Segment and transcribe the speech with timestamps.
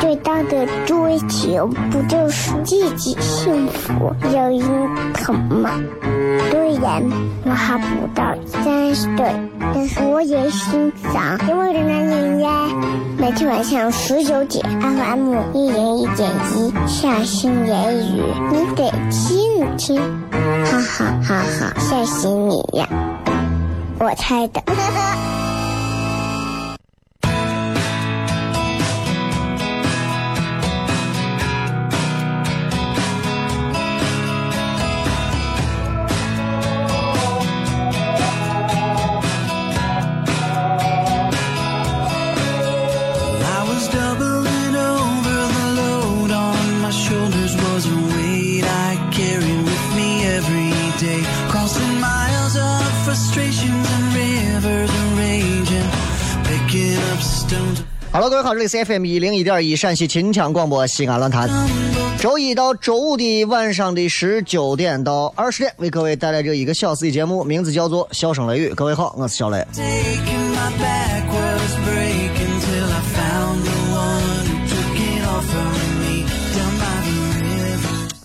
[0.00, 5.70] 最大的追求，不就是自己幸福、有人疼吗？
[6.50, 7.02] 虽然
[7.44, 9.32] 我还不到三十岁，
[9.74, 12.68] 但是我也心脏因为的男人呀。
[13.18, 20.00] 每天晚上十九点，FM 一人一点一，下心言语，你得听听，
[20.64, 22.88] 哈哈哈哈，吓死你呀！
[24.00, 24.60] 我猜的。
[58.42, 61.48] 各位好，这里是 FM 一零一点一陕西秦腔广播西安论坛。
[62.18, 68.70] 周一到周五的晚上的十九点到二十点，为各位带来这一个小时的节目，名字叫做《笑声雷雨》。
[68.74, 69.64] 各位好，我是小雷。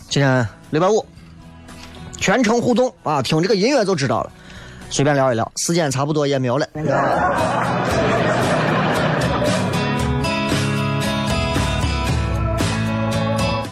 [0.09, 1.05] 今天礼拜五，
[2.19, 4.31] 全程互动啊，听这个音乐就知道了。
[4.89, 6.67] 随便聊一聊，时间差不多也没有了。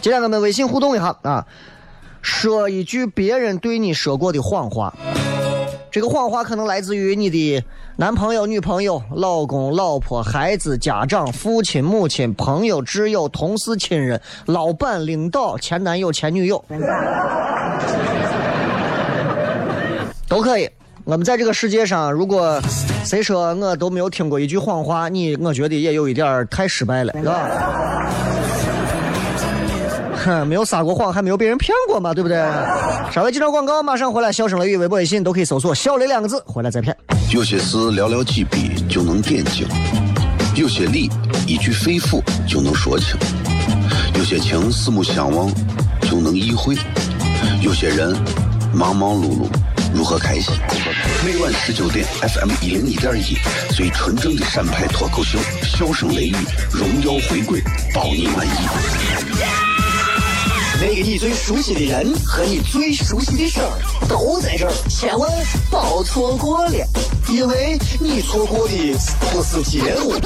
[0.06, 1.44] 今天咱们微信互动一下啊，
[2.22, 4.94] 说一句别人对你说过的谎话。
[5.90, 7.60] 这个谎话可能来自于你的
[7.96, 16.64] 男朋友、女朋友、老公、老婆、孩子、家长、父亲、母亲、朋友、挚友、同事、亲人、老板、领导、前男友、前女友，
[20.28, 20.70] 都可以。
[21.02, 22.60] 我们在这个世界上，如果
[23.04, 28.45] 谁说我都没有听过一句谎话，你我觉得也有一点太失败了，是吧？
[30.46, 32.36] 没有撒过谎，还没有被人骗过嘛，对不对？
[33.12, 34.32] 稍微几条广告，马上回来。
[34.32, 36.96] 笑声雷雨微博、微信都可以搜索“小雷”两个字，回来再骗。
[37.32, 39.66] 有些事寥寥几笔就能点睛，
[40.54, 41.10] 有些理
[41.46, 43.16] 一句肺腑就能说清，
[44.14, 45.50] 有些情四目相望
[46.02, 46.76] 就能意会，
[47.62, 48.14] 有些人
[48.74, 49.48] 忙忙碌碌
[49.94, 50.54] 如何开心？
[51.24, 53.36] 每晚十九点，FM 一零一点一，
[53.74, 56.36] 最纯正的陕派脱口秀，笑声雷雨，
[56.70, 57.62] 荣耀回归，
[57.94, 59.75] 包你满意。
[60.78, 65.30] 那个你最熟悉的人和你最熟悉的事儿都在这儿，千万
[65.70, 66.86] 别错过了，
[67.30, 68.74] 因为你错过的
[69.32, 70.20] 不是结果。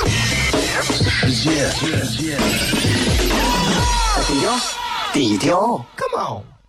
[4.27, 4.59] 低调，
[5.13, 6.60] 低调，Come on。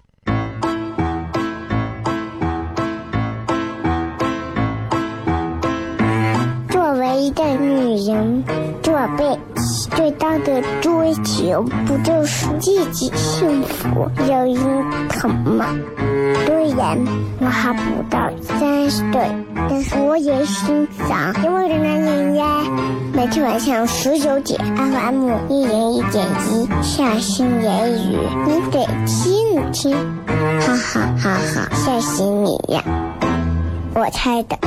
[7.16, 8.44] 一个女人，
[8.82, 15.66] 做辈子最大的追求，不就是自己幸福、有人疼吗？
[16.46, 16.98] 虽然
[17.40, 19.22] 我还不到三十岁，
[19.70, 22.46] 但是我也心脏因为的男人呀。
[23.14, 28.18] 每天晚上十九点，FM 一人一点一，下心言语，
[28.48, 29.96] 你得听听，
[30.60, 32.84] 哈哈哈哈，吓死你呀！
[33.94, 34.58] 我猜的。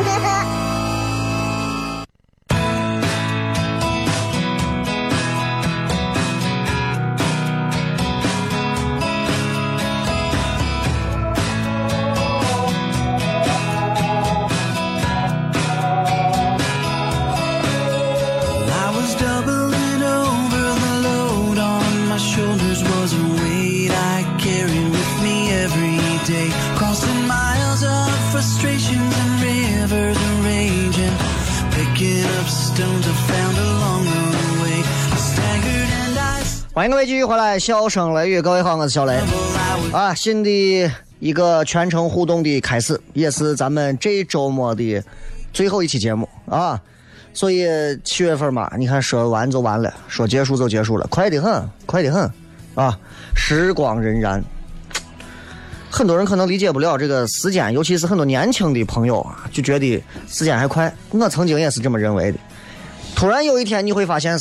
[36.85, 39.19] 欢迎各位继续回来，笑声雷雨，各位好，我是小雷
[39.91, 40.15] 啊。
[40.15, 45.03] 新的一个全程互动的开始，也是咱们这周末的
[45.51, 46.79] 最后一期节目啊，
[47.33, 47.67] 所以
[48.05, 52.31] 七月份嘛，你看说完就完了，说结束就结束了，快得很，快得很
[52.75, 53.01] 啊！
[53.35, 54.43] 时光荏苒，
[55.89, 60.95] 很多人可能理解不了这个时间，尤其是很多年轻的朋友啊，就觉得时间还快。
[61.13, 62.39] 我曾经也是这么认为的。
[63.17, 64.39] 突然有一天，你会发现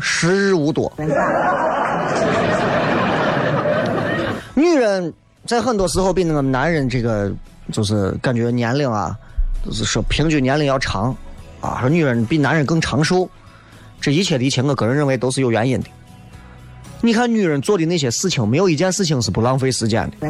[0.00, 0.92] 时日无多。
[4.54, 5.12] 女人
[5.44, 7.30] 在很多时候比那个男人这个
[7.72, 9.16] 就是感觉年龄啊，
[9.64, 11.14] 就是说平均年龄要长
[11.60, 13.28] 啊，说女人比男人更长寿，
[14.00, 15.88] 这一切的一切，我个人认为都是有原因的。
[17.02, 20.28] 你看女人做的那些事情，没有一件事情是不浪费时间的。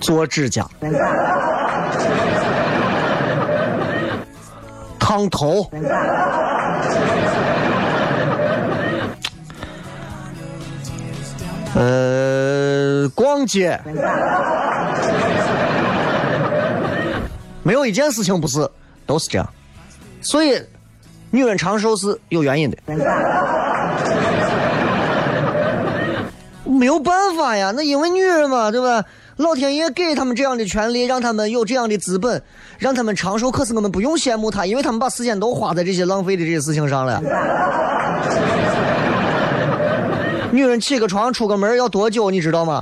[0.00, 0.68] 做指甲、
[5.14, 5.70] 烫头。
[11.76, 13.80] 呃，逛街，
[17.62, 18.68] 没有一件事情不是，
[19.06, 19.48] 都是这样。
[20.20, 20.60] 所以，
[21.30, 22.76] 女人长寿是有原因的，
[26.64, 27.72] 没有办法呀。
[27.74, 29.04] 那因为女人嘛，对吧？
[29.36, 32.40] 老天爷给他们这样的权利，让他们有这样的资本，
[32.78, 33.50] 让他们长寿。
[33.50, 37.20] 可是我们不用羡慕他，因为他们把时间都花在这些浪费的这些事情上了。
[40.52, 42.80] 女人起个床出个门要多久，你知道吗？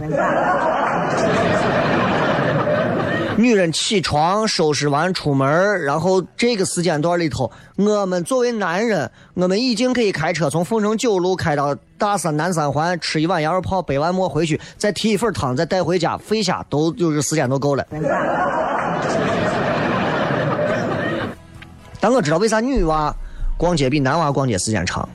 [3.42, 17.84] 女人起床收拾完出门，然后这个时间段里头，我们作为男人，我们已经可以开车从凤城九路开到大三南三环，吃一碗羊肉泡，背完馍回去，再提一份汤，再带回家，费下都就是时间都够了。
[21.98, 23.12] 但我知道为啥女娃
[23.56, 25.08] 逛街比男娃逛街时间长。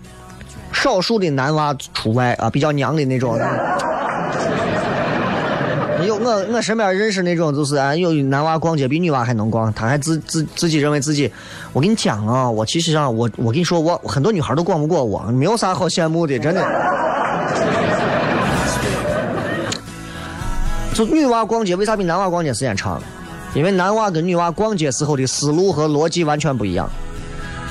[0.74, 3.40] 少数的男娃除外啊，比较娘的那种。
[6.30, 11.32] 有我我身边认识那种，就是啊，有男娃逛街比女娃还能逛，他还自自自己认为自己。
[11.74, 16.62] 我跟你讲啊，我其实上我我跟你说，我很多女孩都逛不过我，没有啥好羡慕的，真的。
[20.94, 23.02] 就女娃逛街为啥比男娃逛街时间长？
[23.54, 26.90] 因为男娃跟女娃逛街时候的思路和逻辑完全不一样。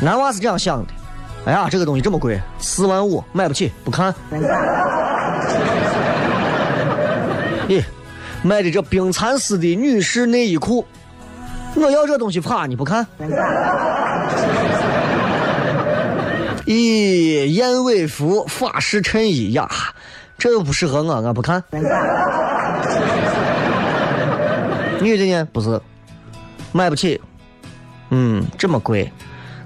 [0.01, 0.93] 男娃是这样想的。
[1.45, 4.15] 哎呀，这个东西这么贵，四万五买不起，不看。
[7.69, 7.83] 咦，
[8.47, 10.87] 卖的这冰蚕丝的女士内衣裤，
[11.75, 13.05] 我要这东西怕你不看？
[16.65, 19.69] 咦，燕尾服、法式衬衣呀，
[20.39, 21.63] 这又不适合我，我不看。
[25.01, 25.47] 女的呢？
[25.53, 25.81] 不是，
[26.73, 27.21] 买不起。
[28.11, 29.13] 嗯，这么贵，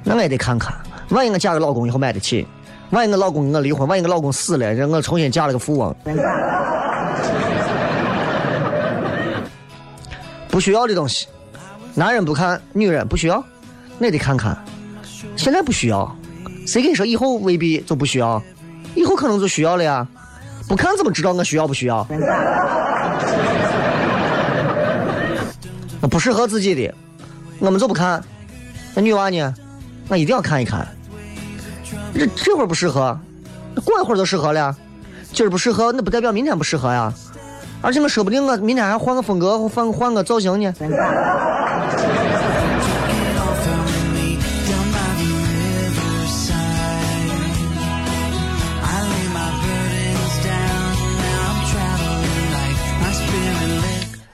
[0.02, 0.74] 那我也得看看。
[1.10, 2.46] 万一我嫁个老公以后买得起，
[2.90, 5.94] 万一我老公跟我离婚，万一我老公死了，让我重新嫁了个富翁，
[10.50, 11.26] 不需要的东西，
[11.94, 13.42] 男人不看，女人不需要，
[13.98, 14.56] 那得看看。
[15.36, 16.16] 现在不需要，
[16.66, 18.42] 谁跟你说以后未必就不需要？
[18.94, 20.06] 以后可能就需要了呀。
[20.68, 22.06] 不看怎么知道我需要不需要？
[26.00, 26.94] 那不适合自己的，
[27.58, 28.22] 我们就不看。
[28.94, 29.54] 那女娃呢？
[30.08, 30.86] 那一定要看一看。
[32.14, 33.18] 这这会儿不适合，
[33.84, 34.76] 过一会儿就适合了。
[35.32, 37.12] 今儿不适合，那不代表明天不适合呀。
[37.82, 40.72] 而且我说不定我明天还换个风格，换换个造型呢。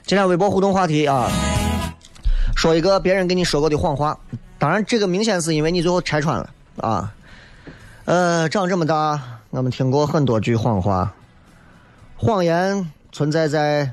[0.05, 1.29] 今天微博互动话题啊，
[2.55, 4.17] 说一个别人跟你说过的谎话。
[4.57, 7.13] 当然，这个明显是因为你最后拆穿了啊。
[8.05, 11.13] 呃，长这么大，我们听过很多句谎话。
[12.15, 13.91] 谎言存在在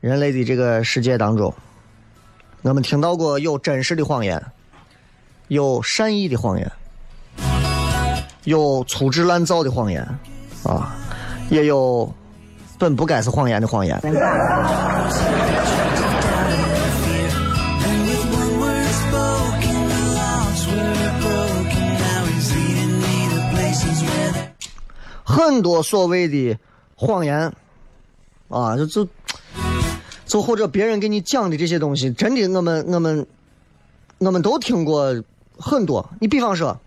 [0.00, 1.52] 人类的这个世界当中。
[2.62, 4.42] 我们听到过有真实的谎言，
[5.48, 6.72] 有善意的谎言，
[8.44, 10.02] 有粗制滥造的谎言，
[10.62, 10.96] 啊，
[11.50, 12.10] 也有
[12.78, 14.00] 本不该是谎言的谎言。
[25.22, 26.58] 很多所谓的
[26.94, 27.52] 谎言，
[28.54, 29.08] 啊，就就
[30.24, 33.26] 就或者别人给你讲的这些东西，真的，我们我们
[34.18, 35.22] 我们都听过
[35.58, 36.08] 很多。
[36.20, 36.78] 你比方说，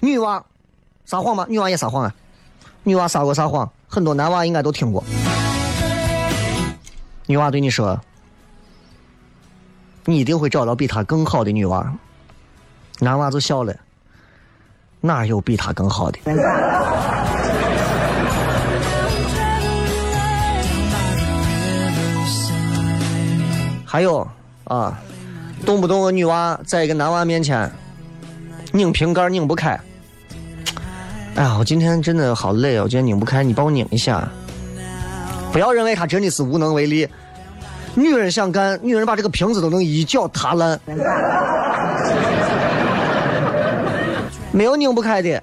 [0.00, 0.44] 女娃
[1.04, 1.44] 撒谎吗？
[1.48, 2.14] 女娃也撒谎啊。
[2.84, 3.70] 女娃撒过啥谎？
[3.88, 5.04] 很多男娃应该都听过。
[7.26, 8.00] 女娃对你说
[10.06, 11.92] ：“你一定会找到比她更好的女娃。”
[13.00, 13.74] 男娃就笑了。
[15.02, 16.18] 哪有比他更好的？
[23.90, 24.24] 还有
[24.62, 24.96] 啊，
[25.66, 27.68] 动不动个女娃在一个男娃面前
[28.70, 29.70] 拧瓶盖拧不开。
[31.34, 34.28] 哎呀，我今天真的好累哦，我今天拧不开，你帮我拧一下。
[35.50, 37.08] 不要认为他真的是无能为力，
[37.96, 40.78] 女人想干，女人把这个瓶子都能一脚踏烂，
[44.52, 45.42] 没有拧不开的。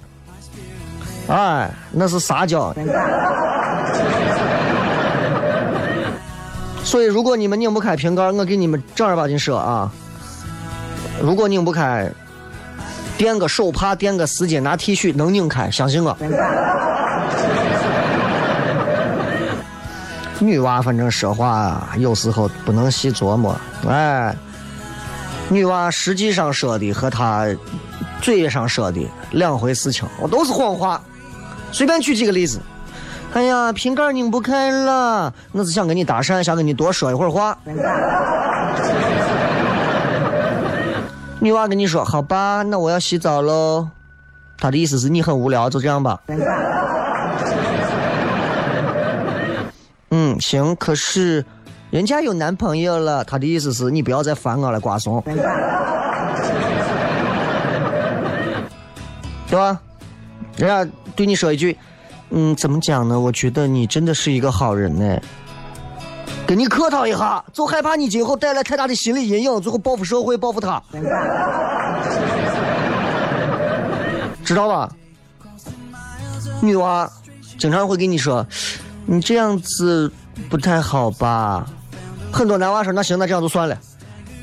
[1.27, 2.73] 哎，那是撒娇。
[6.87, 9.91] 所以，如果你们拧不开瓶盖，我给你们正儿八经说啊，
[11.21, 12.09] 如果拧不开，
[13.17, 16.17] 垫个手帕，垫个丝巾，拿剃须能拧开，相信我。
[20.39, 23.59] 女娃反正说话，有时候不能细琢磨。
[23.85, 24.33] 哎，
[25.49, 27.45] 女娃实际上说的和她
[28.21, 29.01] 嘴上说的
[29.31, 31.03] 两回事情，我都是谎话。
[31.73, 32.61] 随便举几个例子。
[33.33, 37.55] 哎呀，瓶盖拧不开了，我是想跟你搭讪，想跟你多说一会儿话。
[41.39, 43.87] 女娃跟你说：“好吧，那我要洗澡喽。”
[44.57, 46.19] 她的意思是你很无聊，就这样吧。
[50.09, 50.75] 嗯，行。
[50.77, 51.45] 可是
[51.91, 55.21] 人家有男朋友了，她的意思是你不要再烦我了，瓜怂。
[59.47, 59.79] 对吧？
[60.57, 61.77] 人家对你说一句。
[62.29, 63.19] 嗯，怎么讲呢？
[63.19, 65.19] 我觉得你真的是一个好人呢。
[66.45, 70.81] 跟你客套一下，就害怕你今后带来太大的心理阴影，最后报复社会，报复他。
[74.45, 74.89] 知道吧？
[76.61, 77.09] 女娃
[77.57, 78.45] 经常会跟你说，
[79.05, 80.11] 你这样子
[80.49, 81.67] 不太好吧？
[82.31, 83.77] 很多男娃说，那行，那这样就算了。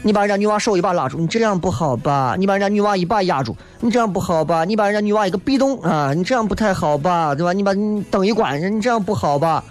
[0.06, 2.36] 你把人家女娃手一把拉住，你这样不好吧？
[2.38, 4.62] 你把人家女娃一把压住，你这样不好吧？
[4.62, 7.34] 你把人家女娃一个壁咚啊，你这样不太好吧？
[7.34, 7.54] 对吧？
[7.54, 9.64] 你把你灯一关，你这样不好吧？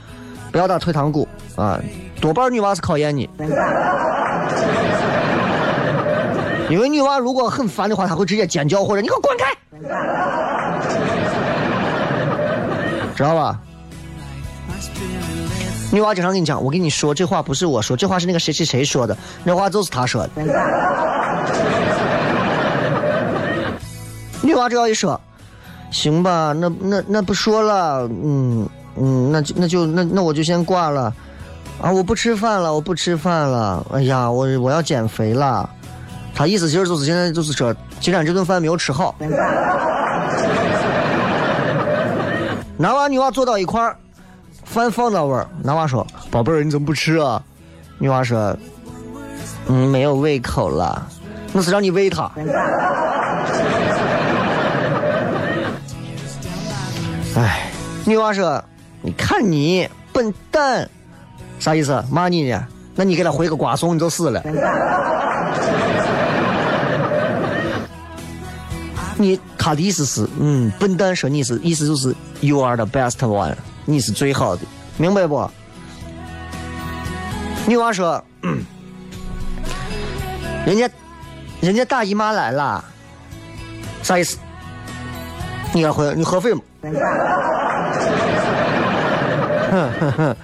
[0.51, 1.79] 不要打退堂鼓啊！
[2.19, 3.29] 多半女娃是考验你，
[6.67, 9.53] 因为女娃如果很烦的话，她会直接尖叫或者你给我滚开，
[13.15, 13.59] 知道吧？
[15.93, 20.29] 女娃经常跟你讲，我跟你说这话不是我说，这话是那个谁谁谁说的，那话就是他说的。
[24.41, 25.21] 女娃只要一说，
[25.91, 31.13] 行吧，那那那不说了，嗯嗯，那就那就那那我就先挂了，
[31.79, 35.69] 啊，我不吃饭了，我不吃饭了，哎呀，我我要减肥了。
[36.33, 39.13] 他意思其实就是现在就是说，今天这顿饭没有吃好。
[42.75, 43.95] 男娃女娃坐到一块儿。
[44.73, 47.39] 饭放那味儿，男娃说：“宝贝儿，你怎么不吃啊？”
[47.99, 48.57] 女娃说
[49.69, 51.07] ：“嗯，没有胃口了。”
[51.53, 52.31] 那是让你喂他。
[57.35, 57.69] 哎，
[58.03, 58.63] 女娃说
[59.03, 60.89] ：“你看你笨蛋，
[61.59, 62.03] 啥意思？
[62.09, 62.65] 骂你呢？
[62.95, 64.41] 那你给他回个瓜怂，你就死了。
[69.17, 73.53] ”你他的意思是，嗯，笨蛋说你是意思就是 you are the best one。
[73.85, 74.61] 你是最好的，
[74.97, 75.49] 明白不？
[77.65, 78.23] 女娃说
[80.65, 80.89] ：“人家，
[81.61, 82.83] 人家大姨妈来了，
[84.01, 84.37] 啥意思？
[85.73, 86.61] 你要回你合肥吗？”
[89.71, 90.35] 哼哼哼，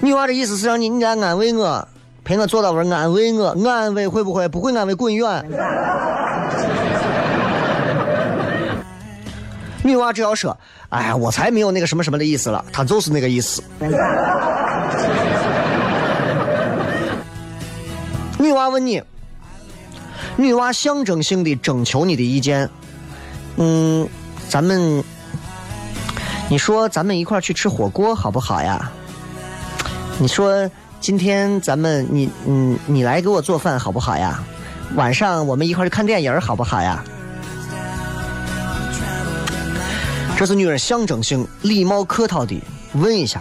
[0.00, 1.88] 女娃的意思是让你你来安慰我，
[2.22, 4.46] 陪我坐到位安慰我，安慰会不会？
[4.46, 5.44] 不会安慰滚远。
[9.86, 10.56] 女娃只要说。
[10.88, 13.62] 哎，我才没有那个什么什么的意思了，他就是那个意思。
[18.38, 19.02] 女娃问你，
[20.36, 22.68] 女娃象征性的征求你的意见。
[23.56, 24.08] 嗯，
[24.48, 25.02] 咱们，
[26.48, 28.90] 你说咱们一块去吃火锅好不好呀？
[30.18, 30.68] 你说
[31.00, 34.42] 今天咱们你嗯你来给我做饭好不好呀？
[34.94, 37.04] 晚上我们一块去看电影好不好呀？
[40.36, 42.62] 这是女人象征性、礼貌、客套的
[42.92, 43.40] 问一下，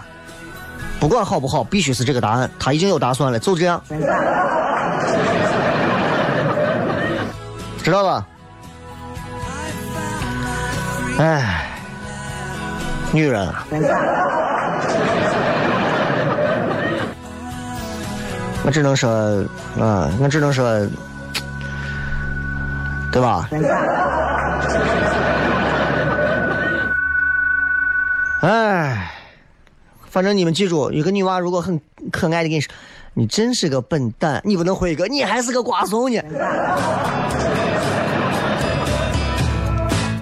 [0.97, 2.49] 不管好不好，必须是这个答案。
[2.57, 3.81] 她已经有打算了，就这样，
[7.83, 8.25] 知道吧？
[11.19, 11.67] 哎，
[13.11, 13.65] 女人啊，
[18.63, 19.11] 我只能说，
[19.79, 20.65] 啊，我只能说，
[23.11, 23.49] 对吧？
[28.45, 29.11] 哎，
[30.07, 32.71] 反正你们记住，有个女娃如果很可爱的跟你说
[33.15, 36.21] ：“你真是个笨蛋”，你不能回一个“你还是个瓜怂呢”，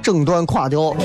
[0.01, 0.95] 整段垮掉。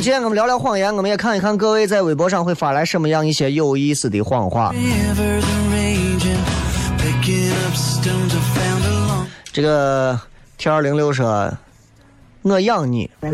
[0.00, 4.72] 今天我们聊聊谎言，我们也看一看各位在微博上会发来什么样一些有意思的谎话。
[9.52, 10.16] 这个
[10.56, 11.52] T 二零六说
[12.42, 13.10] ：“我养你，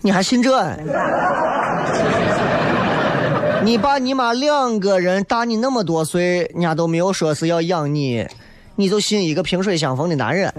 [0.00, 0.76] 你还信这？
[3.64, 8.24] 你爸你妈两个人大你那么多岁，人家都没有说是要养你，
[8.76, 10.54] 你就信一个萍水相逢的男人？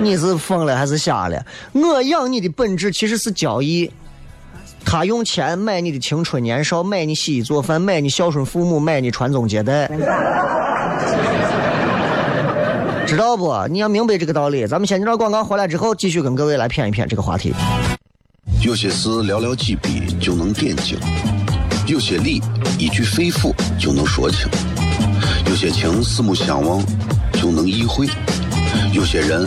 [0.00, 1.44] 你是疯了还是瞎了？
[1.72, 3.90] 我养你的本质其实是交易。”
[4.82, 9.86] 他用钱买你的青春年少，买你洗衣做饭，买你孝顺父母，买你传宗接代，
[13.06, 13.54] 知道不？
[13.68, 14.66] 你要明白这个道理。
[14.66, 17.52] 咱们先进段广告，回来之后继续跟各位来谝一谝这个话题。
[18.62, 20.98] 有些事寥寥几笔就能点睛，
[21.86, 22.40] 有些理
[22.78, 24.48] 一句肺腑就能说清，
[25.46, 26.82] 有些情四目相望
[27.34, 28.06] 就能意会，
[28.94, 29.46] 有些人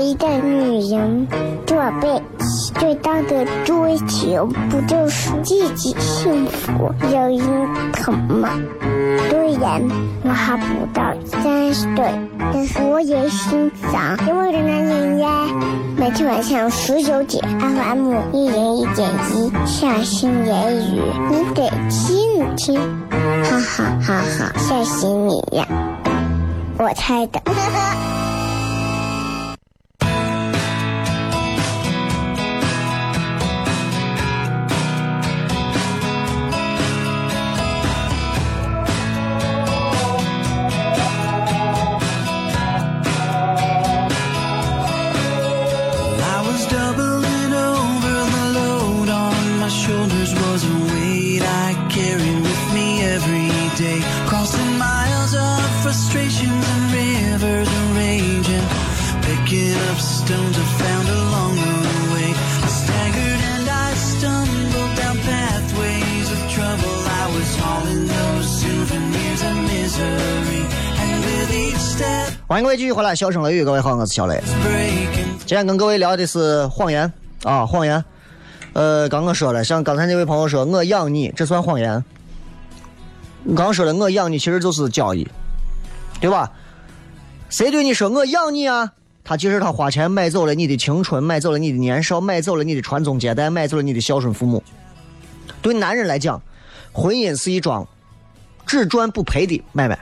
[0.00, 1.26] 一个女人，
[1.66, 2.22] 做辈
[2.74, 8.48] 最大的追求不就是自己幸福、有人疼吗？
[9.28, 9.82] 虽然
[10.24, 12.10] 我还不到三十岁，
[12.52, 15.46] 但是我也心脏因为的男人呀，
[15.96, 22.80] 每天晚上十九点，FM 一人一点一，下心言语，你得听听，
[23.44, 25.66] 哈哈哈哈，吓死你呀！
[26.78, 27.40] 我猜的。
[72.46, 74.42] 欢迎各位继续回来，笑声雷雨，各位好，我是小雷。
[75.46, 77.12] 今天跟各位聊的是谎言
[77.44, 78.04] 啊，谎言。
[78.72, 82.04] 呃，刚刚说了，像刚才那位朋友说，我养你，这算谎言。
[83.44, 85.26] 你刚说的我养你，其实就是交易，
[86.20, 86.50] 对吧？
[87.48, 88.92] 谁对你说我养你啊？
[89.30, 94.60] 他其实他花钱买走了你的青春，买走了你的年少，买走了你的传宗接代，买走了你的孝顺父母。
[95.62, 96.42] 对男人来讲，
[96.92, 97.86] 婚姻是一桩
[98.66, 99.94] 只赚不赔的买卖；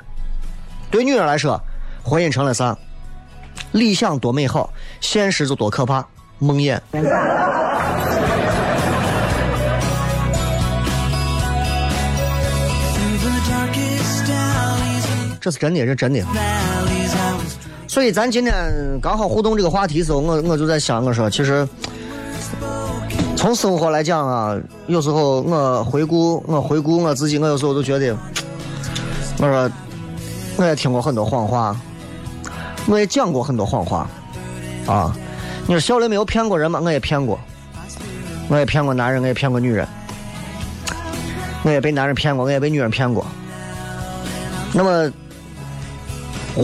[0.90, 1.60] 对女人来说，
[2.02, 2.74] 婚姻成了啥？
[3.72, 6.02] 理想多美好，现实就多可怕，
[6.38, 6.80] 梦魇。
[15.38, 16.24] 这是真的，这是真的。
[17.88, 21.66] 所以咱今天刚好互动这个话题的时候，我我就在想，我说其实
[23.34, 24.54] 从生活来讲啊，
[24.86, 28.14] 有时候我回顾我回顾我自己，我有时候都觉得，
[29.38, 29.70] 我说
[30.58, 31.74] 我也听过很多谎话，
[32.86, 34.06] 我也讲过很多谎话
[34.86, 35.16] 啊。
[35.66, 36.80] 你说小雷没有骗过人吗？
[36.84, 37.40] 我也骗过，
[38.48, 39.88] 我也骗过男人，我也骗过女人，
[41.62, 43.26] 我也被男人骗过，我也被女人骗过。
[44.74, 45.10] 那么。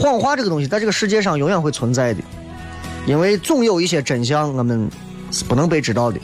[0.00, 2.20] 谎话这个东西在这个世界上永远会存在的，
[3.06, 4.90] 因为总有一些真相我们
[5.30, 6.18] 是不能被知道的，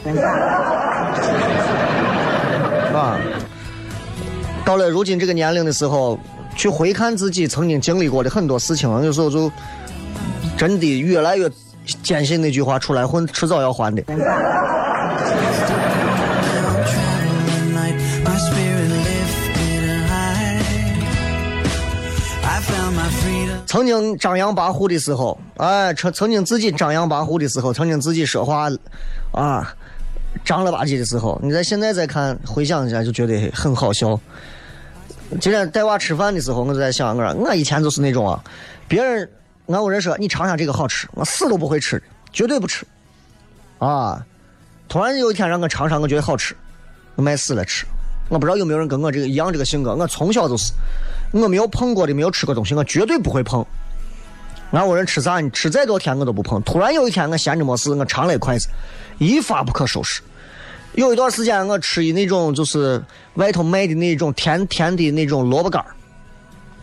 [2.92, 3.16] 啊。
[4.64, 6.18] 到了如今这个年龄的时候，
[6.54, 9.50] 去回看自己曾经经历过的很多事情，有时候就
[10.56, 11.50] 真的越来越
[12.02, 14.02] 坚信那句话：出来混，迟早要还的。
[23.70, 28.68] 曾经张扬跋扈的时候，哎，曾曾经自己张扬跋扈的时候，曾经自己说话，
[29.30, 29.72] 啊，
[30.44, 34.18] 张了吧唧的时候，你在现在再看回想一下，就觉得很好笑。
[35.40, 38.42] 今天带娃吃饭的时候，我就在想，我说我以前就是那种啊，
[38.88, 39.30] 别人
[39.68, 42.02] 俺有人说你尝尝这个好吃，我死都不会吃，
[42.32, 42.84] 绝对不吃，
[43.78, 44.26] 啊，
[44.88, 46.56] 突然有一天让我尝尝，我觉得好吃，
[47.14, 47.86] 我买死了吃，
[48.30, 49.94] 我不知道有没有人跟我这个一样这个性格。
[49.94, 50.72] 我从小就是，
[51.32, 53.64] 我没有碰过的、没有吃过东西，我绝对不会碰。
[54.72, 56.62] 俺屋人吃啥，你吃再多天我都不碰。
[56.62, 58.68] 突然有一天我闲着没事，我尝了一筷子，
[59.18, 60.20] 一发不可收拾。
[60.94, 63.00] 有一段时间我吃一那种就是
[63.34, 65.84] 外头卖的那种甜甜的那种萝卜干，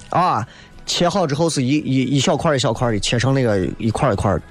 [0.09, 0.47] 啊，
[0.85, 4.41] 切好之后是一一一小块一小块的，切成那个一块一块的。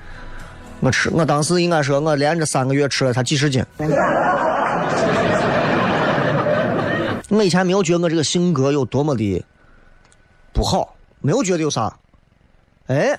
[0.80, 3.64] 我吃，我当时应该说，我连着三个月吃了它几十斤。
[7.28, 9.44] 我以前没有觉得我这个性格有多么的
[10.56, 11.94] 不好，没有觉得有啥。
[12.86, 13.14] 哎，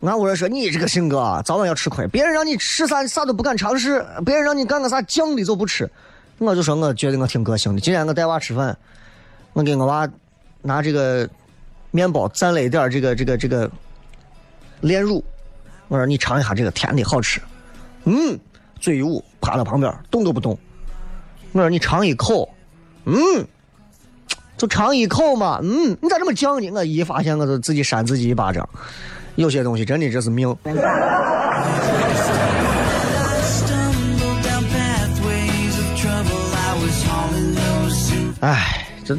[0.00, 2.06] 俺屋人说你这个性格啊，早晚要吃亏。
[2.08, 5.90] 别人让你吃啥，啥都不敢尝试；别人让你干个啥酱的就不吃。
[6.36, 7.80] 我就说我觉得我挺个性的。
[7.80, 8.76] 今天我带娃吃饭，
[9.54, 10.06] 我给我娃
[10.60, 11.26] 拿这个
[11.90, 13.70] 面包蘸了一点这个这个这个
[14.82, 15.24] 炼乳。
[15.88, 17.40] 我说你尝一下这个甜的好吃，
[18.04, 18.38] 嗯，
[18.78, 20.58] 嘴一捂趴到旁边动都不动。
[21.52, 22.46] 我说你尝一口，
[23.06, 23.16] 嗯，
[24.56, 26.80] 就尝一口嘛，嗯，你咋这么犟呢？
[26.80, 28.68] 我一发现我就自己扇自己一巴掌。
[29.34, 30.48] 有些东西真的这是命。
[33.46, 36.40] Stumbled down pathways of trouble.
[36.54, 39.16] I was hauling those suit 唉，这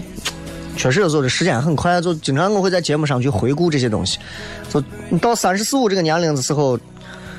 [0.75, 4.17] 确实有时候这时间很快，就经常我会在节目上去回顾这些东西。
[4.69, 6.79] 就你到三十四五这个年龄的时候，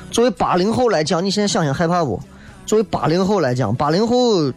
[0.09, 2.21] 作为八零后来讲，你现在想想害怕不？
[2.65, 4.51] 作为八零后来讲，八零后，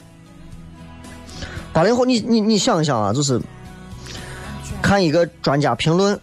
[1.72, 3.40] 八零后，你你你想一想啊，就是
[4.82, 6.18] 看一个专家评论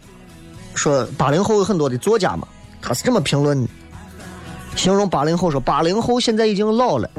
[0.75, 2.47] 说，八零后有很多的作家嘛，
[2.81, 3.69] 他是这么评论的，
[4.75, 7.09] 形容八零后说，八零后现在已经老了。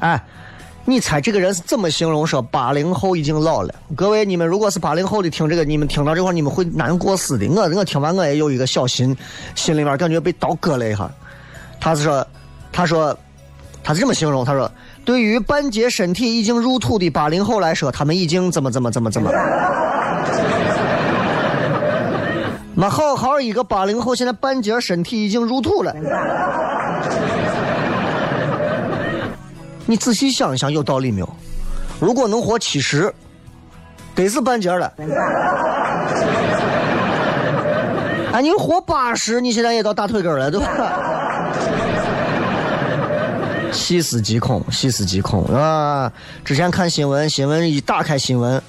[0.00, 0.22] 哎，
[0.84, 3.74] 你猜这个人是怎么形容说八零后已经老了？
[3.96, 7.48] 各位，你们如果是八零后的听这个，你们听到这块你们会难过死的。
[7.48, 9.16] 我我听完我也有一个小心，
[9.54, 11.10] 心里面感觉被刀割了一下。
[11.80, 12.26] 他是说，
[12.72, 13.16] 他说，
[13.88, 14.70] 他是这么形容，他说，
[15.02, 19.30] 对于半截身体已经入土的八零后来说，他们已经怎么怎么怎么怎么。
[22.76, 25.96] 那，好好一个八零后，现在半截身体已经入土了。
[29.86, 31.28] 你仔细想一想，有道理没有？
[31.98, 33.10] 如果能活七十，
[34.14, 34.92] 得是半截了。
[38.34, 40.66] 哎，你活八十，你现在也到大腿根了，对吧？
[43.72, 46.12] 细思极恐，细思极恐啊！
[46.44, 48.60] 之前看新闻，新闻一打开新闻，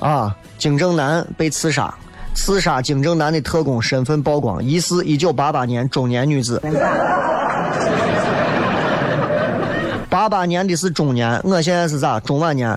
[0.00, 1.94] 啊，金正男被刺杀，
[2.34, 6.60] 刺杀金正男的特工身份曝光，疑似一九八八年中年女子。
[10.10, 12.70] 八八年的是中年，我现在是咋中晚年？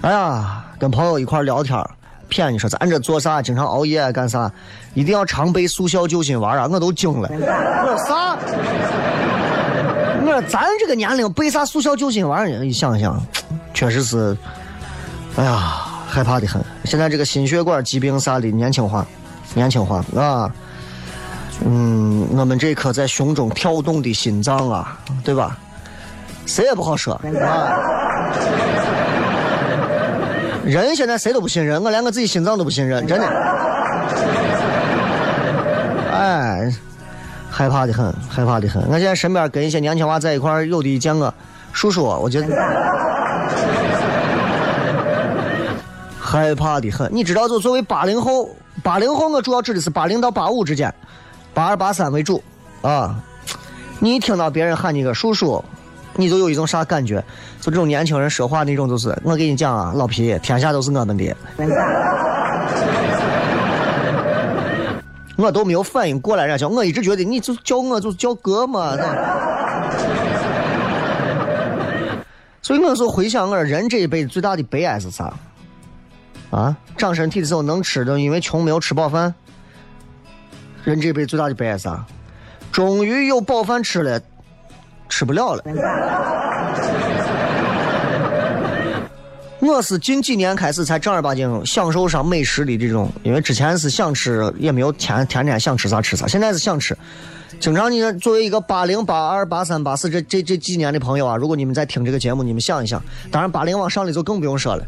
[0.00, 1.78] 哎呀，跟朋友一块聊天，
[2.34, 4.50] 骗你说咱这做啥，经常熬夜干啥，
[4.92, 6.68] 一定要常备速效救心丸啊！
[6.68, 8.36] 我都惊了，我说啥？
[10.20, 12.50] 我说咱这个年龄备啥速效救心丸？
[12.60, 13.24] 你想想，
[13.72, 14.36] 确实是，
[15.36, 16.60] 哎呀，害怕的很。
[16.84, 19.06] 现在这个心血管疾病啥的年轻化，
[19.54, 20.50] 年轻化啊。
[21.64, 25.56] 嗯，我们这颗在胸中跳动的心脏啊，对吧？
[26.46, 27.22] 谁也不好说啊。
[30.64, 33.26] 人现在谁都不信任，我连我自己心脏都不信任，真的。
[36.10, 36.72] 哎，
[37.50, 38.82] 害怕的很，害怕的很。
[38.88, 41.32] 我现在身边跟一些年轻娃在一块儿，有的见我
[41.72, 42.48] 叔叔，我觉得
[46.18, 47.08] 害怕的很。
[47.12, 48.48] 你知道，就作为八零后，
[48.82, 50.92] 八零后我主要指的是八零到八五之间。
[51.52, 52.42] 八二八三为主，
[52.82, 53.14] 啊，
[54.00, 55.64] 你一听到别人喊你个叔叔，
[56.16, 57.22] 你就有一种啥感觉？
[57.60, 61.36] 就这种年轻人说话那种，就是我给你讲啊，老皮，天下都是我们的。
[65.36, 68.96] 我都没有反应过来，人家叫我一直觉得你就叫我就叫哥嘛。
[72.62, 75.32] 所以我说回想我人这一辈子最大的悲哀是啥？
[76.50, 79.34] 啊，长身体的时候能吃的，因为穷没有吃饱饭。
[80.84, 82.04] 人这辈子最大的悲哀是啥？
[82.70, 84.20] 终于有饱饭吃了，
[85.08, 85.62] 吃不了了。
[89.60, 96.96] 我是近几年开始才正儿八经享受上美食的这种，因为之前是想吃，也没有天天天想吃啥吃啥，现在是想吃。
[97.58, 104.84] 经常你作为一个八零、八二、八三、八四这这这几年的朋友啊，如果你们在听这个节目，你们想一想，当然八零往上的就更不用说了。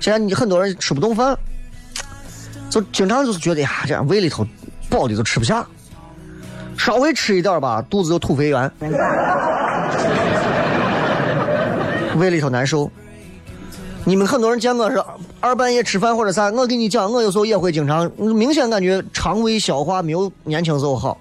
[0.00, 1.36] 现在你很多人吃不动饭，
[2.70, 4.46] 就经常就是觉得呀，这样胃里头。
[4.90, 5.66] 饱的都吃不下，
[6.76, 8.70] 稍微吃一点吧，肚子就土肥圆，
[12.16, 12.90] 胃里头难受。
[14.06, 15.02] 你们很多人见我是
[15.40, 21.18] 二半夜吃饭或者啥，我跟你讲，我有时候也会经常明显感觉肠胃消化没有年轻时候好，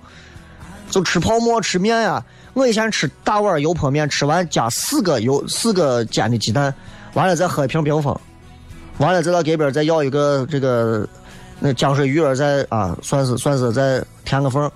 [0.90, 2.22] 就吃泡馍、吃面呀。
[2.54, 6.74] 我以前吃大碗油泼面，吃完加四个油、四个煎的鸡蛋，
[7.14, 8.16] 完了再喝一瓶冰峰，
[8.98, 11.08] 完了再到隔边再要一个这个
[11.60, 14.70] 那江水鱼儿，再啊，算是算是再填个缝。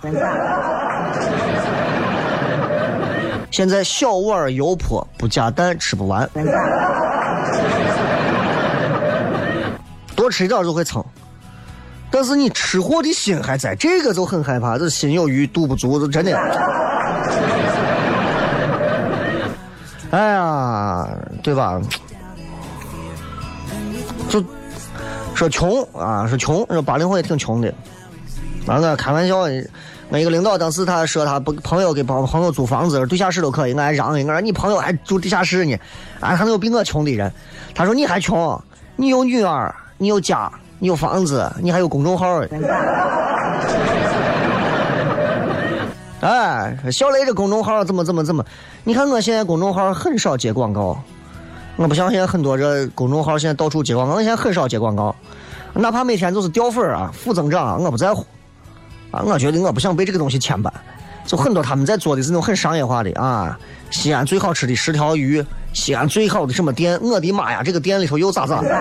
[3.52, 6.30] 现在小碗油泼不加蛋吃不完，
[10.15, 11.04] 多吃一点就会撑。
[12.10, 16.38] 但是你吃货的心还在，这个就很害怕，这心有余肚不足，这真的。
[20.12, 21.08] 哎呀，
[21.43, 21.82] 对吧？
[24.30, 24.43] 就
[25.36, 27.74] 说穷啊，说穷，说八零后也挺穷的。
[28.67, 29.46] 完了，开玩笑，
[30.10, 35.78] 我一个领导当时他说他不朋友给帮朋友租房子，地下室都可以，我还让一我说你朋友还住地下室呢，
[36.22, 37.30] 啊，他能有比我穷的人？
[37.76, 38.58] 他说你还穷，
[38.96, 42.41] 你有女儿，你有家，你有房子，你还有公众号。
[46.22, 48.43] 哎，小雷这公众号怎么怎么怎么？
[48.86, 50.98] 你看我现在公众号很少接广告，
[51.76, 55.13] 我不像现在很多这公众号现在到处接广告，我现在很少接广告，
[55.74, 58.26] 哪怕每天就是掉粉啊、负增长，我不在乎。
[59.12, 60.70] 啊，我觉得我不想被这个东西牵绊。
[61.26, 63.60] 就很多他们在做的是那种很商业化的啊，
[63.91, 68.62] 西安最好吃的十条鱼，西安最好的什么店，我的妈呀，这个店里头又咋咋。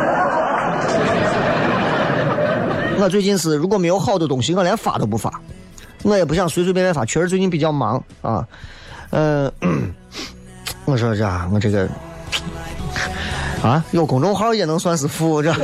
[2.98, 5.32] 我最近是如果没有好的东西，我连发都不发。
[6.02, 8.46] 我也不想随随便便发，确实最近比较忙啊。
[9.10, 9.52] 嗯，
[10.86, 11.88] 我说这我这个
[13.60, 15.52] 啊，有公众号也能算是富这。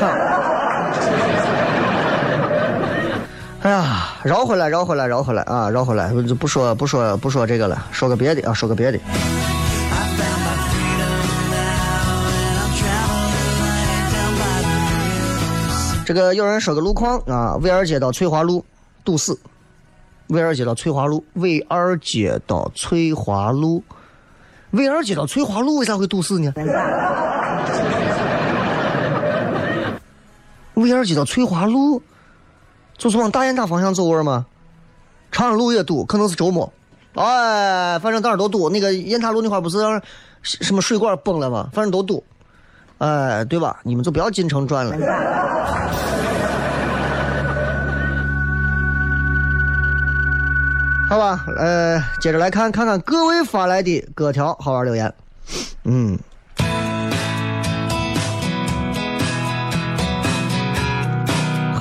[3.63, 8.99] 哎呀，绕回来，绕回来，绕回来啊，绕回来，就不说不说不说这个了，说个别的啊，说个别的。
[16.05, 18.65] 这个有人说个路况啊，魏二街到翠华路
[19.05, 19.39] 堵死。
[20.29, 23.83] 魏二街到翠华路，魏二街到翠华路，
[24.71, 26.53] 魏二街到翠华路为啥会堵死呢？
[30.75, 32.01] 魏二街到翠华路，
[33.03, 34.47] 就是往大雁塔方向走位吗？
[35.33, 36.73] 长安路也堵，可能是周末。
[37.15, 38.71] 哎，反正哪儿都堵。
[38.71, 39.77] 那个雁塔路那块不是
[40.43, 41.69] 什么水管崩了吗？
[41.73, 42.23] 反正都堵。
[42.99, 43.81] 哎，对吧？
[43.83, 44.97] 你们就不要进城转了。
[51.11, 55.13] 好吧，呃，接着来看看看各位发来的各条好玩留言。
[55.83, 56.17] 嗯，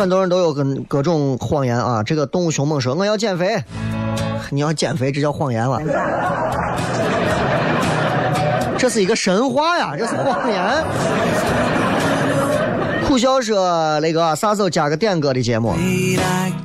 [0.02, 2.02] 很多人都有跟各种谎言啊。
[2.02, 3.64] 这个动物凶猛说我要减肥，
[4.50, 5.80] 你要减肥这叫谎言了？
[8.80, 10.84] 这是一个神话呀，这是谎言。
[13.08, 15.76] 苦笑说：“那个啥时候加个点歌的节目？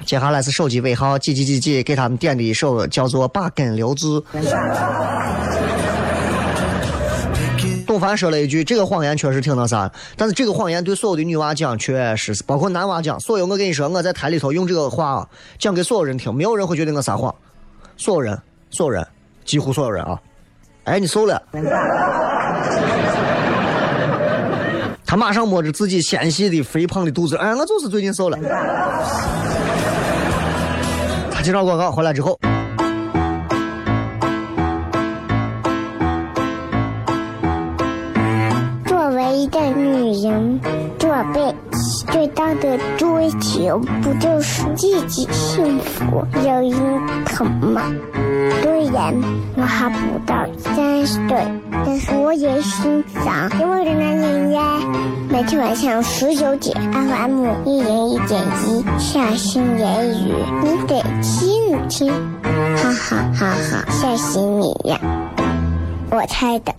[0.07, 4.18] 接下来是手机尾号几几几几，给他们点的一首叫做《把根留住》。”
[7.96, 13.18] 董凡说了一句：“这个谎言确实挺那啥，但是这个谎言对所有的女娃讲，确实是包括男娃讲。
[13.18, 15.26] 所有我跟你说，我在台里头用这个话
[15.59, 17.35] 讲给所有人听，没有人会觉得我撒谎。
[17.96, 19.06] 所有人，所有人，
[19.46, 20.20] 几乎所有人啊！
[20.85, 21.42] 哎，你瘦了。”
[25.06, 28.37] 他马上摸着自己纤细的肥胖的肚子，哎，我就是最近瘦了。
[31.30, 32.38] 他介绍广告回来之后，
[40.16, 40.61] 女人，
[40.98, 41.55] 做背
[42.11, 46.72] 最大的追求不就是自己幸福、有人
[47.26, 47.83] 疼吗？
[48.62, 49.14] 虽然
[49.57, 51.37] 我还不到三十岁，
[51.70, 54.79] 但是我也心脏因为的那年呀，
[55.29, 62.12] 每天晚上十九点，FM 一零一点一，下心言语，你得听听，
[62.76, 64.98] 哈哈哈哈，吓死你呀！
[66.11, 66.72] 我猜的。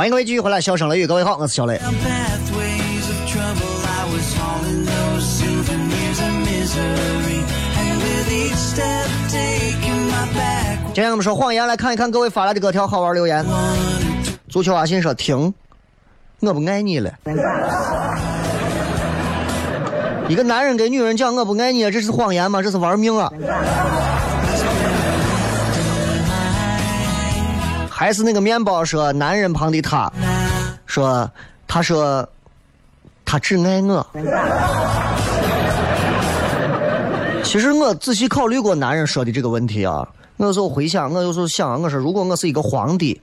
[0.00, 1.78] 欢迎各位继续回来，笑声雷雨，各位好，我是小雷。
[10.86, 13.44] 今天我们说谎言，来看一看各位发来的各条好玩留言。
[14.48, 15.52] 足球阿信说：“停，
[16.40, 17.12] 我不爱你了。”
[20.28, 22.62] 一个男人给女人讲我不爱你，这是谎言吗？
[22.62, 23.30] 这是玩命啊！
[28.00, 30.10] 还是那个面包说男人旁的他，
[30.86, 31.30] 说
[31.68, 32.26] 他说
[33.26, 34.06] 他只爱我。
[37.44, 40.08] 其实我仔细考虑过男人说的这个问题啊，
[40.38, 43.20] 我有时候回想，我有时候想，我说如果我是一个皇帝，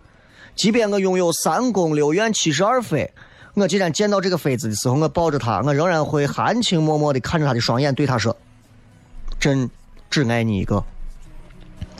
[0.55, 3.11] 即便我拥有三宫六院七十二妃，
[3.55, 8.37] 我既然见到这个妃子的时候，我抱着她，我仍然会含情脉脉的看着她的双眼，对她说
[9.41, 9.67] ：“朕
[10.11, 10.83] 只爱你一个。”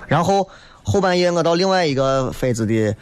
[0.06, 0.48] 然后
[0.89, 2.95] 后半夜我到另外一个妃子的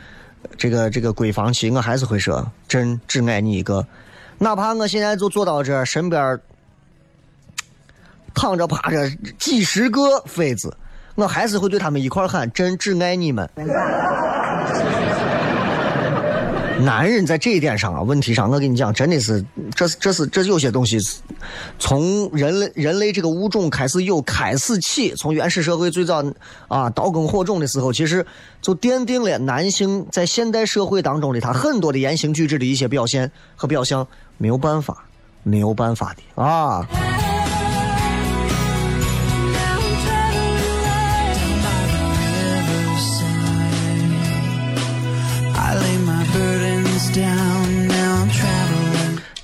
[0.58, 3.86] 这个这个闺房去，我还是会说：“朕只爱你一个。”
[4.39, 6.39] 哪怕我现在就坐到这，身边
[8.34, 10.76] 躺 着趴着 几十个妃子，
[11.13, 13.48] 我还是会对他们一块喊：“朕只爱你们。”
[16.80, 21.00] 男人在这一点上啊，问题上，我跟你讲，真的是，这是这是这有些东西，
[21.80, 26.24] 从人类人类这个物种开始有开始起，从原始社会最早
[26.68, 28.26] 啊刀耕火种的时候，其实
[28.62, 34.08] 就奠定了男性在现代社会当中的他很多的言行举止的一些表现和表象，
[34.38, 35.06] 没有办法，
[35.44, 36.86] 没有办法的啊。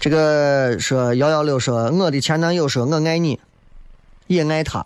[0.02, 3.40] 这个说幺幺六说我的前男友说我爱你，
[4.26, 4.84] 也爱他，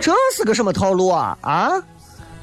[0.00, 1.72] 这是个什么套路啊啊！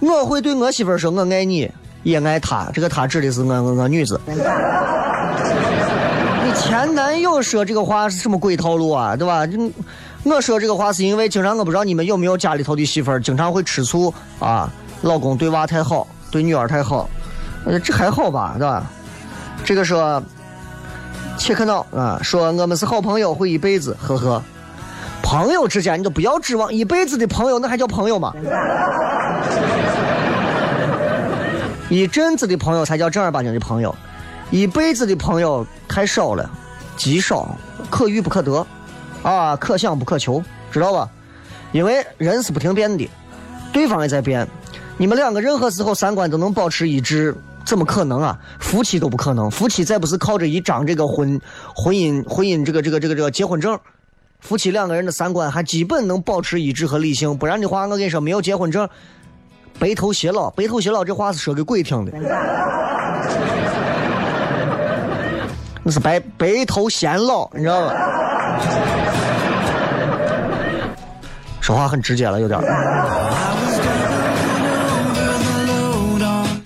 [0.01, 1.71] 我会对我媳妇儿说我爱你，
[2.03, 4.19] 也爱他，这个他指的是我我我女子。
[4.27, 4.33] 你
[6.59, 9.15] 前男友说这个话是什么鬼套路啊？
[9.15, 9.47] 对吧？
[10.25, 14.69] 我说这个话是因为经常我不知道你们有没有家里头的媳妇儿经常会吃醋啊，
[15.03, 17.09] 老公对娃太好，对女儿太好，
[17.65, 18.91] 呃，这还好吧，对吧？
[19.63, 20.21] 这个说
[21.37, 24.41] 切克闹啊，说我们是好朋友，会一辈子，呵呵。
[25.23, 28.33] 朋友之间你就不要指望一辈子的朋友，那还叫朋友吗？
[31.89, 33.95] 一阵子的朋友才叫正儿八经的朋友，
[34.49, 36.49] 一辈子的朋友太少了，
[36.97, 37.55] 极少，
[37.89, 38.65] 可遇不可得，
[39.23, 41.09] 啊，可想不可求，知道吧？
[41.71, 43.09] 因为人是不停变的，
[43.71, 44.47] 对方也在变，
[44.97, 47.35] 你们两个任何时候三观都能保持一致，
[47.71, 48.37] 怎么可能啊？
[48.59, 51.39] 夫妻都不可能，夫妻再不是靠着一张这个婚
[51.73, 53.79] 婚姻婚姻这个这个这个这个结婚证，
[54.41, 58.89] 夫妻两个人的三观还基本能保持一致和理性，不然的话，我跟你说，没有结婚证，
[59.79, 62.11] 白头偕老，白头偕老这话是说给鬼听的，
[65.81, 67.95] 那是白白头偕老，你知道吧？
[71.61, 72.65] 说话很直接了，有点儿。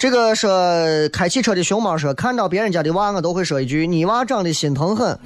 [0.06, 0.52] 这个说
[1.12, 5.18] 开汽车的熊猫说，看到别人家的娃，我都会说一句：“你娃长得心疼很。”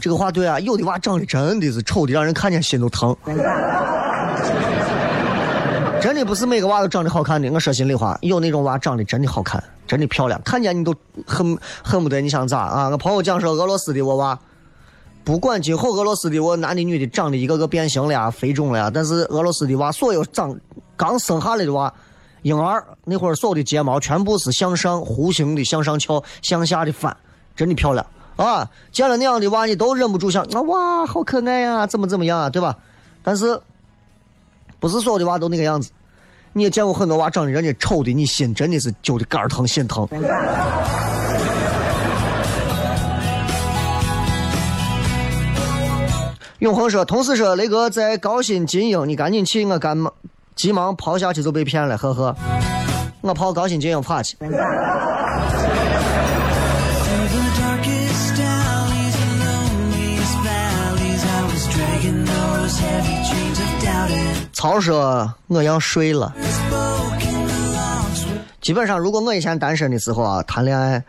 [0.00, 3.16] 这个话对啊，有的娃长得真的是丑的，让人看见心都疼。
[6.00, 10.94] 真的不是每个娃都长得好看的，我说心里话，有那种娃长得真的好看，真的漂亮，看见你都
[11.26, 12.88] 恨恨不得你想咋啊？
[12.90, 14.38] 我朋友讲说俄罗斯的我娃，
[15.24, 20.56] 不管今后俄罗斯的我男的女的长得一个个变形了呀、肥肿了呀，但是俄罗斯的娃所有长
[20.96, 21.92] 刚生下来的娃，
[22.46, 27.12] 婴儿那会儿所有的睫毛全部是向上弧形的向上翘，向下的翻，
[27.56, 28.06] 真的漂亮
[28.36, 28.70] 啊！
[28.92, 32.76] 见了那样的娃，你都忍不住想啊哇，好可爱呀、怎么怎么样啊，对吧？
[33.24, 33.60] 但是
[34.78, 35.90] 不是所有的娃都那个样子。
[36.52, 40.08] 你也见过很多娃长得人家丑的，你心真的是揪的肝儿疼心疼。
[46.60, 50.12] 永恒说，同事说雷哥在高新金鹰，你赶紧去，我赶忙
[50.56, 52.34] 急忙跑下去就被骗了，呵呵。
[53.20, 54.36] 我跑高新金又爬去。
[64.52, 66.34] 曹说：“我要睡了。”
[68.62, 71.04] 基本上，如果我以前单身的时候啊，谈恋爱，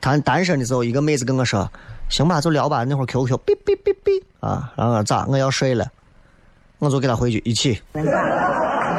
[0.00, 1.68] 谈单身的时候，一个妹子跟我说
[2.10, 5.24] ：“行吧，就聊吧。”那会儿 QQ，哔哔哔哔啊，然后咋？
[5.26, 5.86] 我要睡了，
[6.78, 7.80] 我就给她回去一起。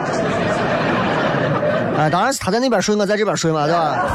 [1.98, 4.06] 啊，当然是他在那边睡，我在这边睡嘛，对吧？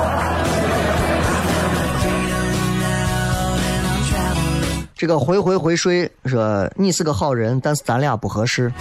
[4.95, 8.73] 这个回回回睡说你是个好人，但是咱俩不合适，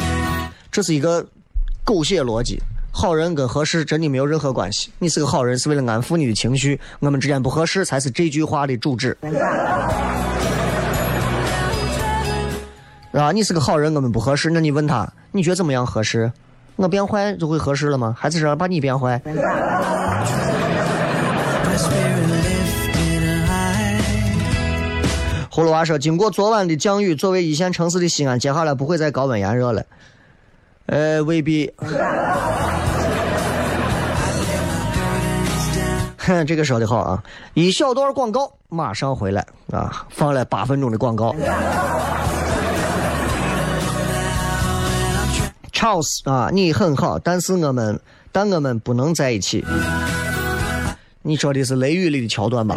[0.71, 1.23] 这是一个
[1.83, 2.59] 狗血逻辑。
[2.91, 4.89] 好人跟合适真的没有任何关系。
[4.97, 9.15] 你是个好人，是为了安抚你的情绪，我们之间不合适才是这句话的主旨。
[13.11, 16.31] 啊，你是个好人，我们不合适，那你问他，你觉得怎么样合适？
[16.77, 18.15] 我变坏就会合适了吗？
[18.17, 19.21] 还是说把你变坏？
[25.51, 29.83] 葫芦娃说：“经过昨晚的降雨，作为一线城市的西安，接下来不会再高温炎热了。”
[30.85, 31.73] 呃，未必。
[36.17, 37.23] 哼，这个说的好啊！
[37.55, 40.05] 一小段广告，马上回来啊！
[40.09, 41.33] 放了八分钟的广告。
[45.77, 47.99] Charles 啊，你很好，但是我们，
[48.31, 49.63] 但我们不能在一起。
[51.21, 52.75] 你说的是《雷雨》里的桥段吧？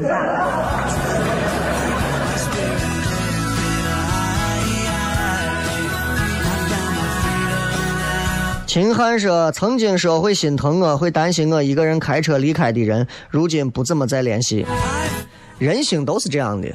[8.67, 14.67] 秦汉说：“曾经说会心疼我，会担心我一个人开车离开的人，如今不怎么再联系。
[15.59, 16.69] 人性都是这样的，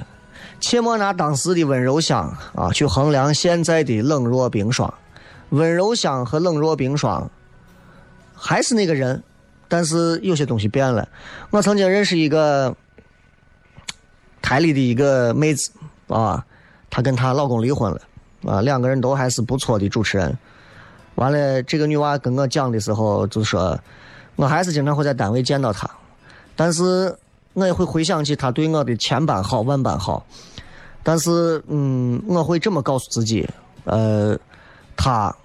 [0.59, 4.91] 切莫拿当时的温柔乡啊去衡量现在的冷若冰霜。
[5.49, 7.29] 温柔乡和冷若冰霜
[8.33, 9.21] 还是那个人，
[9.67, 11.07] 但是有些东西变了。
[11.49, 12.75] 我曾经认识一个
[14.41, 15.71] 台里的一个妹子
[16.07, 16.45] 啊，
[16.89, 18.01] 她跟她老公离婚了
[18.43, 20.37] 啊，两个人都还是不错的主持人。”
[21.15, 23.79] 完了，这个女娃跟我讲的时候就说，
[24.35, 25.89] 我还是经常会在单位见到她，
[26.57, 27.15] 但是
[27.53, 30.25] 我也会回想起她对我的千般好万般好，
[31.03, 33.47] 但是嗯，我会这么告诉自己，
[33.85, 34.37] 呃，
[34.95, 35.35] 他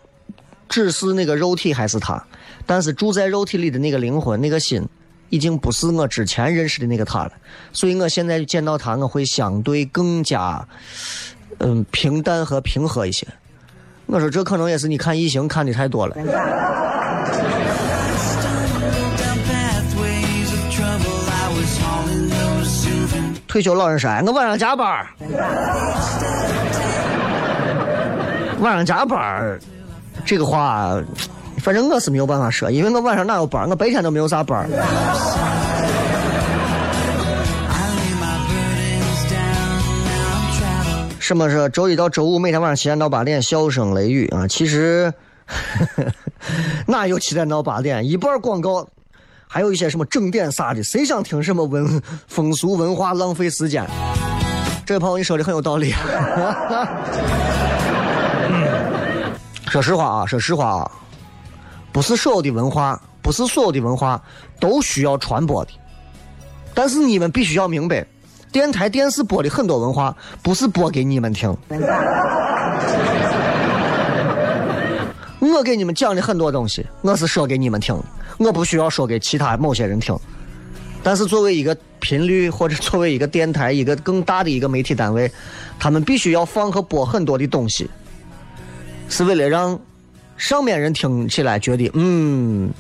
[0.69, 2.23] 只是那个肉体还是他，
[2.67, 4.87] 但是住在肉体里的那个灵魂那个心，
[5.29, 7.33] 已经不是我之前认识的那个他了，
[7.73, 10.67] 所以我现在见到他，我会相对更加
[11.59, 13.27] 嗯平淡和平和一些。
[14.07, 16.17] 我说这可能也是你看异形看的太多了。
[23.47, 25.05] 退休老人说：“我晚上加班
[28.61, 29.59] 晚上加班
[30.25, 31.03] 这个话，
[31.59, 34.69] 反正我是没有办法说，因为我晚上哪有班我白天都没有啥班
[41.19, 44.47] 什么是周一到周五每天晚上七点到八点笑声雷雨啊？
[44.49, 45.13] 其实
[46.87, 48.05] 哪有七点到八点？
[48.05, 48.87] 一半广告，
[49.47, 53.15] 还有一些什么整点啥的，谁想听什么文风俗文化？
[53.15, 53.87] 浪费时间。
[54.85, 55.95] 这位朋友，你说的很有道理。
[59.71, 60.91] 说实话啊，说实话啊，
[61.93, 64.21] 不是所有的文化，不是所有的文化
[64.59, 65.71] 都需要传播的，
[66.75, 68.05] 但是你们必须要明白。
[68.51, 70.13] 电台、电视播的很多文化，
[70.43, 71.57] 不是播给你们听。
[75.39, 77.97] 我给你们讲的很多东西，我是说给你们听，
[78.39, 80.19] 我不需要说给其他某些人听。
[81.01, 85.31] 但是作为一个频率，或者作为一个电台，一个更大的一个媒体单位，
[85.79, 87.89] 他们必须要放和播很多的东西，
[89.11, 89.79] 是为了让
[90.39, 92.71] 上面人听起来觉得，嗯，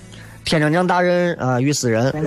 [0.44, 2.10] 天将降大任啊，于斯人。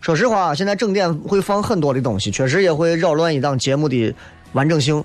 [0.00, 4.14] 说实话，现在整点会放很多的东西，确实也会扰乱一档节目的
[4.52, 5.02] 完整性。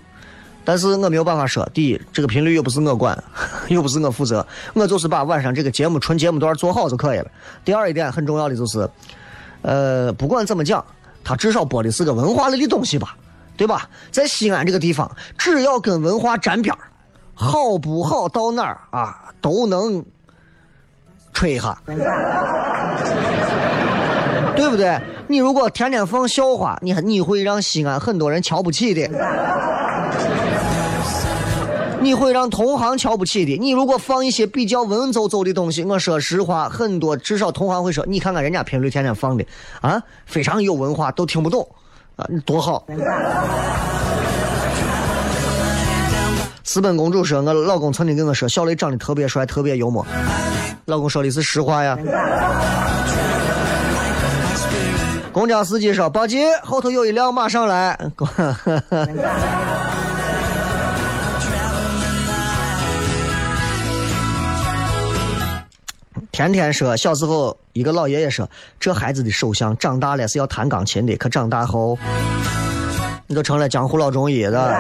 [0.66, 3.22] 但是我没有办法说，第一，这个频率又不是我管，
[3.70, 7.28] 又不是我负责，我就是把晚上这个节目纯节目段做好就可以了。
[7.64, 8.90] 第二一点很重要的就是，
[9.62, 10.84] 呃，不管怎么讲，
[11.24, 13.16] 它至少播的是个文化类的东西吧，
[13.60, 13.90] 对吧？
[14.10, 16.74] 在西安这个地方，只要跟文化沾边
[17.34, 20.02] 好不好到哪儿啊，都能
[21.34, 21.78] 吹一下。
[24.56, 24.98] 对不对？
[25.28, 29.10] 你如果天天放笑话，你你会让西安很多人瞧不起的，
[32.00, 33.58] 你会让同行瞧不起的。
[33.58, 39.46] 你如果放一些比较文绉绉的东西，我说实话，很多至少同行会说，你看看人家频率天天放的
[39.82, 41.68] 啊，非常有文化，都听不懂
[42.20, 42.86] 啊，多好。
[46.64, 50.06] 私奔公主说，我老公曾经跟我说，小雷长得特别帅，特别幽默。
[50.86, 51.98] 老公说的是实话呀。
[55.32, 57.98] 公交司机说：“报警，后头有一辆马上来。
[66.40, 71.98] 天天说，小时候一个老爷爷说：“这孩子的手相长大了是要弹钢琴的，可长大后，
[73.28, 74.74] 你都成了江湖老中医了。”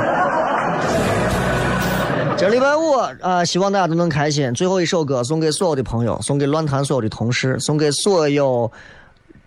[2.37, 4.53] 这礼拜五啊，希望大家都能开心。
[4.53, 8.71] 最后一首歌送给所有的朋友，送给乱坛所有的同事，送给所有。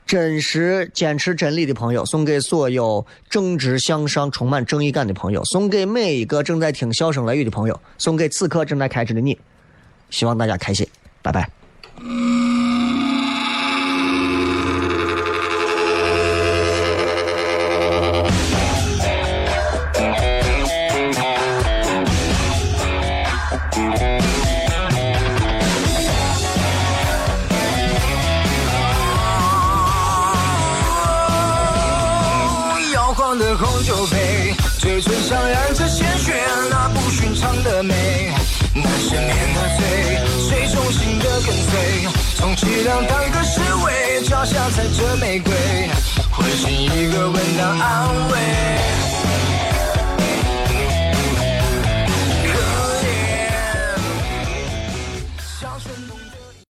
[0.04, 9.38] 真实坚持真理的朋友，送给所有正直向上、充满正义感的朋友，送给每一个正在听笑声雷雨的朋友，送给此刻正在开车的你，
[10.10, 10.86] 希望大家开心，
[11.22, 11.48] 拜拜。
[12.02, 12.51] Música
[42.42, 45.54] 充其量当个侍卫，脚下踩着玫瑰，
[46.32, 49.11] 会是一个吻当安慰。